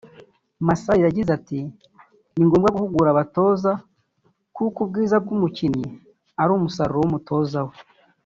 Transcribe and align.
Masai 0.65 1.01
yagize 1.07 1.29
ati 1.37 1.59
“Ni 2.35 2.43
ngombwa 2.47 2.73
guhugura 2.75 3.09
abatoza 3.11 3.71
kuko 4.55 4.77
ubwiza 4.85 5.15
bw’umukinnyi 5.23 5.87
ari 6.41 6.51
umusaruro 6.53 6.97
w’umutoza 7.01 7.59
we 7.67 7.75